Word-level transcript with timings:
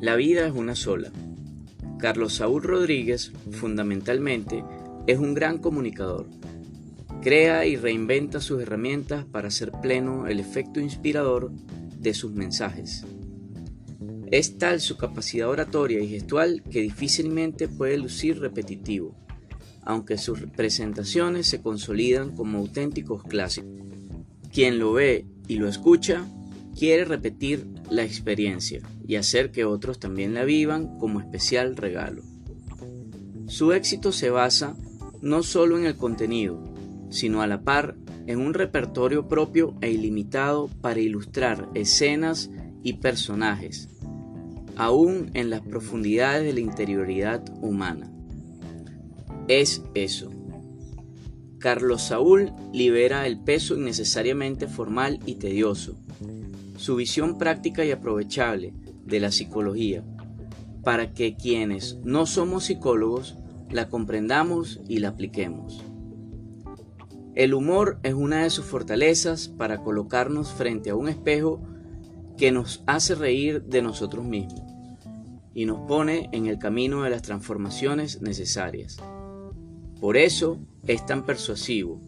La 0.00 0.16
vida 0.16 0.46
es 0.46 0.52
una 0.52 0.74
sola. 0.74 1.12
Carlos 1.98 2.34
Saúl 2.34 2.62
Rodríguez, 2.62 3.32
fundamentalmente, 3.52 4.64
es 5.06 5.18
un 5.18 5.34
gran 5.34 5.58
comunicador. 5.58 6.26
Crea 7.22 7.64
y 7.64 7.76
reinventa 7.76 8.40
sus 8.40 8.60
herramientas 8.60 9.24
para 9.24 9.48
hacer 9.48 9.72
pleno 9.80 10.26
el 10.26 10.40
efecto 10.40 10.80
inspirador 10.80 11.52
de 11.98 12.12
sus 12.12 12.32
mensajes. 12.32 13.04
Es 14.30 14.58
tal 14.58 14.80
su 14.80 14.96
capacidad 14.96 15.48
oratoria 15.48 16.00
y 16.00 16.08
gestual 16.08 16.62
que 16.70 16.82
difícilmente 16.82 17.68
puede 17.68 17.96
lucir 17.96 18.40
repetitivo, 18.40 19.14
aunque 19.82 20.18
sus 20.18 20.40
presentaciones 20.40 21.46
se 21.46 21.62
consolidan 21.62 22.34
como 22.34 22.58
auténticos 22.58 23.22
clásicos. 23.22 23.70
Quien 24.52 24.78
lo 24.78 24.92
ve 24.92 25.24
y 25.46 25.56
lo 25.56 25.68
escucha 25.68 26.26
quiere 26.76 27.04
repetir 27.04 27.66
la 27.88 28.02
experiencia 28.02 28.82
y 29.06 29.16
hacer 29.16 29.50
que 29.50 29.64
otros 29.64 29.98
también 29.98 30.34
la 30.34 30.44
vivan 30.44 30.98
como 30.98 31.20
especial 31.20 31.76
regalo. 31.76 32.22
Su 33.46 33.72
éxito 33.72 34.12
se 34.12 34.30
basa 34.30 34.76
no 35.20 35.42
solo 35.42 35.78
en 35.78 35.84
el 35.84 35.96
contenido, 35.96 36.62
sino 37.10 37.42
a 37.42 37.46
la 37.46 37.62
par 37.62 37.96
en 38.26 38.40
un 38.40 38.54
repertorio 38.54 39.28
propio 39.28 39.74
e 39.80 39.90
ilimitado 39.90 40.68
para 40.80 41.00
ilustrar 41.00 41.68
escenas 41.74 42.50
y 42.82 42.94
personajes, 42.94 43.88
aún 44.76 45.30
en 45.34 45.50
las 45.50 45.60
profundidades 45.60 46.44
de 46.44 46.54
la 46.54 46.60
interioridad 46.60 47.44
humana. 47.60 48.10
Es 49.48 49.82
eso. 49.94 50.30
Carlos 51.58 52.02
Saúl 52.02 52.52
libera 52.72 53.26
el 53.26 53.38
peso 53.40 53.76
innecesariamente 53.76 54.66
formal 54.66 55.20
y 55.26 55.36
tedioso, 55.36 55.96
su 56.76 56.96
visión 56.96 57.38
práctica 57.38 57.84
y 57.84 57.90
aprovechable 57.90 58.72
de 59.06 59.20
la 59.20 59.30
psicología, 59.30 60.04
para 60.82 61.12
que 61.12 61.36
quienes 61.36 61.98
no 62.04 62.26
somos 62.26 62.64
psicólogos 62.64 63.36
la 63.70 63.88
comprendamos 63.88 64.80
y 64.88 64.98
la 64.98 65.08
apliquemos. 65.08 65.82
El 67.34 67.54
humor 67.54 67.98
es 68.04 68.14
una 68.14 68.44
de 68.44 68.50
sus 68.50 68.64
fortalezas 68.64 69.48
para 69.48 69.82
colocarnos 69.82 70.52
frente 70.52 70.90
a 70.90 70.94
un 70.94 71.08
espejo 71.08 71.60
que 72.36 72.52
nos 72.52 72.84
hace 72.86 73.14
reír 73.14 73.64
de 73.64 73.82
nosotros 73.82 74.24
mismos 74.24 74.62
y 75.54 75.66
nos 75.66 75.80
pone 75.86 76.28
en 76.32 76.46
el 76.46 76.58
camino 76.58 77.02
de 77.02 77.10
las 77.10 77.22
transformaciones 77.22 78.20
necesarias. 78.20 78.98
Por 80.00 80.16
eso 80.16 80.58
es 80.86 81.06
tan 81.06 81.24
persuasivo, 81.24 82.00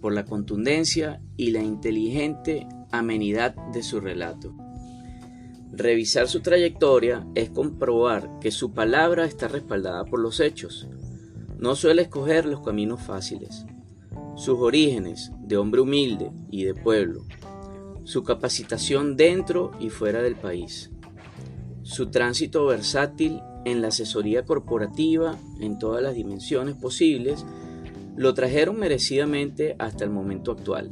por 0.00 0.12
la 0.12 0.24
contundencia 0.24 1.20
y 1.36 1.50
la 1.50 1.62
inteligente 1.62 2.66
amenidad 2.90 3.54
de 3.72 3.82
su 3.82 4.00
relato. 4.00 4.54
Revisar 5.78 6.26
su 6.26 6.40
trayectoria 6.40 7.24
es 7.36 7.50
comprobar 7.50 8.40
que 8.40 8.50
su 8.50 8.72
palabra 8.72 9.26
está 9.26 9.46
respaldada 9.46 10.04
por 10.04 10.18
los 10.18 10.40
hechos. 10.40 10.88
No 11.56 11.76
suele 11.76 12.02
escoger 12.02 12.46
los 12.46 12.62
caminos 12.62 13.00
fáciles. 13.00 13.64
Sus 14.34 14.58
orígenes 14.58 15.30
de 15.38 15.56
hombre 15.56 15.80
humilde 15.80 16.32
y 16.50 16.64
de 16.64 16.74
pueblo. 16.74 17.24
Su 18.02 18.24
capacitación 18.24 19.16
dentro 19.16 19.70
y 19.78 19.90
fuera 19.90 20.20
del 20.20 20.34
país. 20.34 20.90
Su 21.84 22.10
tránsito 22.10 22.66
versátil 22.66 23.40
en 23.64 23.80
la 23.80 23.88
asesoría 23.88 24.44
corporativa 24.44 25.38
en 25.60 25.78
todas 25.78 26.02
las 26.02 26.16
dimensiones 26.16 26.74
posibles 26.74 27.46
lo 28.16 28.34
trajeron 28.34 28.80
merecidamente 28.80 29.76
hasta 29.78 30.02
el 30.02 30.10
momento 30.10 30.50
actual 30.50 30.90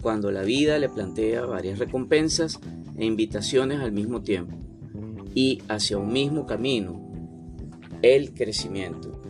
cuando 0.00 0.30
la 0.30 0.42
vida 0.42 0.78
le 0.78 0.88
plantea 0.88 1.44
varias 1.44 1.78
recompensas 1.78 2.60
e 2.98 3.06
invitaciones 3.06 3.80
al 3.80 3.92
mismo 3.92 4.22
tiempo 4.22 4.56
y 5.34 5.62
hacia 5.68 5.98
un 5.98 6.12
mismo 6.12 6.46
camino, 6.46 7.00
el 8.02 8.34
crecimiento. 8.34 9.22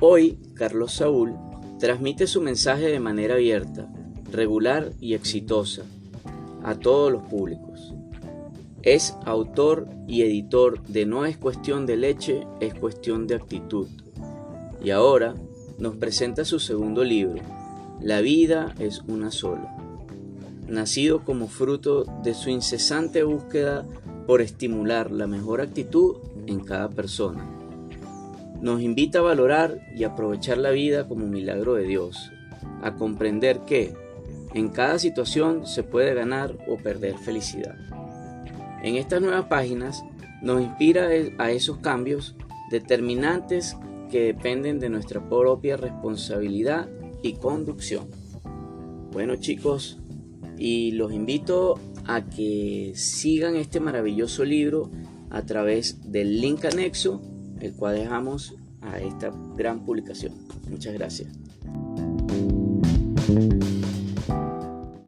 Hoy, 0.00 0.38
Carlos 0.54 0.94
Saúl 0.94 1.34
transmite 1.78 2.26
su 2.26 2.40
mensaje 2.40 2.86
de 2.86 3.00
manera 3.00 3.34
abierta, 3.34 3.92
regular 4.30 4.92
y 5.00 5.14
exitosa 5.14 5.82
a 6.62 6.74
todos 6.74 7.12
los 7.12 7.22
públicos. 7.22 7.94
Es 8.82 9.16
autor 9.24 9.88
y 10.06 10.22
editor 10.22 10.82
de 10.84 11.06
No 11.06 11.24
es 11.24 11.36
cuestión 11.38 11.86
de 11.86 11.96
leche, 11.96 12.46
es 12.60 12.74
cuestión 12.74 13.26
de 13.26 13.36
actitud. 13.36 13.88
Y 14.82 14.90
ahora 14.90 15.34
nos 15.78 15.96
presenta 15.96 16.44
su 16.44 16.58
segundo 16.58 17.04
libro, 17.04 17.40
la 18.00 18.20
vida 18.20 18.74
es 18.78 19.00
una 19.08 19.30
sola, 19.30 19.76
nacido 20.74 21.24
como 21.24 21.48
fruto 21.48 22.04
de 22.22 22.34
su 22.34 22.50
incesante 22.50 23.22
búsqueda 23.22 23.86
por 24.26 24.40
estimular 24.40 25.10
la 25.10 25.26
mejor 25.26 25.60
actitud 25.60 26.16
en 26.46 26.60
cada 26.60 26.88
persona. 26.88 27.48
Nos 28.60 28.80
invita 28.82 29.18
a 29.18 29.22
valorar 29.22 29.80
y 29.96 30.04
aprovechar 30.04 30.58
la 30.58 30.70
vida 30.70 31.06
como 31.06 31.26
milagro 31.26 31.74
de 31.74 31.84
Dios, 31.84 32.30
a 32.82 32.94
comprender 32.94 33.60
que 33.60 33.94
en 34.54 34.68
cada 34.68 34.98
situación 34.98 35.66
se 35.66 35.82
puede 35.82 36.14
ganar 36.14 36.56
o 36.68 36.76
perder 36.76 37.18
felicidad. 37.18 37.76
En 38.82 38.96
estas 38.96 39.20
nuevas 39.20 39.46
páginas 39.46 40.04
nos 40.42 40.62
inspira 40.62 41.08
a 41.38 41.50
esos 41.50 41.78
cambios 41.78 42.36
determinantes 42.70 43.76
que 44.10 44.20
dependen 44.20 44.78
de 44.78 44.90
nuestra 44.90 45.28
propia 45.28 45.76
responsabilidad 45.76 46.88
y 47.22 47.34
conducción. 47.34 48.08
Bueno 49.10 49.36
chicos, 49.36 49.98
y 50.58 50.92
los 50.92 51.12
invito 51.12 51.78
a 52.06 52.26
que 52.26 52.92
sigan 52.94 53.56
este 53.56 53.80
maravilloso 53.80 54.44
libro 54.44 54.90
a 55.30 55.42
través 55.42 56.10
del 56.10 56.40
link 56.40 56.64
anexo, 56.64 57.20
el 57.60 57.74
cual 57.74 57.96
dejamos 57.96 58.54
a 58.80 58.98
esta 58.98 59.32
gran 59.56 59.84
publicación. 59.84 60.34
Muchas 60.70 60.94
gracias. 60.94 61.28